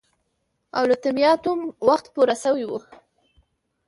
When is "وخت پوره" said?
1.87-2.35